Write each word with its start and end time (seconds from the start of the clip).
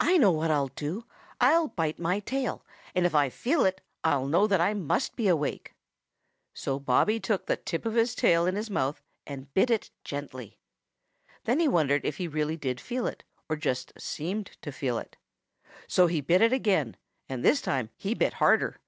I 0.00 0.16
know 0.16 0.32
what 0.32 0.50
I'll 0.50 0.66
do; 0.74 1.04
I'll 1.40 1.68
bite 1.68 2.00
my 2.00 2.18
tail, 2.18 2.66
and 2.92 3.06
if 3.06 3.14
I 3.14 3.28
feel 3.30 3.64
it 3.64 3.80
I'll 4.02 4.26
know 4.26 4.48
that 4.48 4.60
I 4.60 4.74
must 4.74 5.14
be 5.14 5.28
awake." 5.28 5.76
So 6.54 6.80
Bobby 6.80 7.20
took 7.20 7.46
the 7.46 7.56
tip 7.56 7.86
of 7.86 7.94
his 7.94 8.16
tail 8.16 8.46
in 8.46 8.56
his 8.56 8.68
mouth 8.68 9.00
and 9.28 9.54
bit 9.54 9.70
it 9.70 9.92
gently. 10.02 10.58
Then 11.44 11.60
he 11.60 11.68
wondered 11.68 12.04
if 12.04 12.16
he 12.16 12.26
really 12.26 12.56
did 12.56 12.80
feel 12.80 13.06
it 13.06 13.22
or 13.48 13.54
just 13.54 13.92
seemed 13.96 14.46
to 14.62 14.72
feel 14.72 14.98
it. 14.98 15.16
So 15.86 16.08
he 16.08 16.20
bit 16.20 16.42
it 16.42 16.52
again, 16.52 16.96
and 17.28 17.44
this 17.44 17.60
time 17.60 17.90
he 17.96 18.12
bit 18.12 18.32
harder. 18.42 18.80